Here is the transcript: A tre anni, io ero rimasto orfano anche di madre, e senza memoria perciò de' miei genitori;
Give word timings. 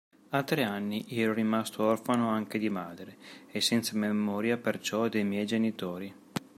A 0.29 0.41
tre 0.41 0.63
anni, 0.63 1.13
io 1.13 1.25
ero 1.25 1.33
rimasto 1.33 1.83
orfano 1.83 2.27
anche 2.29 2.57
di 2.57 2.69
madre, 2.71 3.17
e 3.51 3.61
senza 3.61 3.95
memoria 3.95 4.57
perciò 4.57 5.07
de' 5.07 5.21
miei 5.21 5.45
genitori; 5.45 6.11